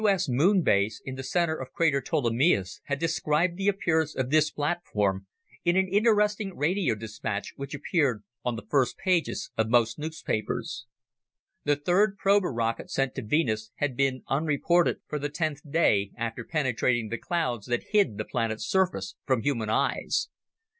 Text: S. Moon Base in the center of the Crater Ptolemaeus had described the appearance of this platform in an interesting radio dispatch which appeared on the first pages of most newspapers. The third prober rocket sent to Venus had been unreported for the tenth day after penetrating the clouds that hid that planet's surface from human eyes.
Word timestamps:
S. 0.09 0.27
Moon 0.27 0.63
Base 0.63 0.99
in 1.05 1.13
the 1.13 1.21
center 1.21 1.55
of 1.55 1.67
the 1.67 1.73
Crater 1.73 2.01
Ptolemaeus 2.01 2.81
had 2.85 2.97
described 2.97 3.55
the 3.55 3.67
appearance 3.67 4.15
of 4.15 4.31
this 4.31 4.49
platform 4.49 5.27
in 5.63 5.77
an 5.77 5.87
interesting 5.87 6.57
radio 6.57 6.95
dispatch 6.95 7.53
which 7.55 7.75
appeared 7.75 8.23
on 8.43 8.55
the 8.55 8.65
first 8.67 8.97
pages 8.97 9.51
of 9.59 9.69
most 9.69 9.99
newspapers. 9.99 10.87
The 11.65 11.75
third 11.75 12.17
prober 12.17 12.51
rocket 12.51 12.89
sent 12.89 13.13
to 13.13 13.21
Venus 13.21 13.69
had 13.75 13.95
been 13.95 14.23
unreported 14.27 15.01
for 15.05 15.19
the 15.19 15.29
tenth 15.29 15.61
day 15.69 16.13
after 16.17 16.43
penetrating 16.43 17.09
the 17.09 17.19
clouds 17.19 17.67
that 17.67 17.83
hid 17.91 18.17
that 18.17 18.29
planet's 18.29 18.65
surface 18.65 19.13
from 19.27 19.43
human 19.43 19.69
eyes. 19.69 20.29